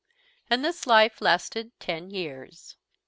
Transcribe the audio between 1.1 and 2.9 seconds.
lasted ten years.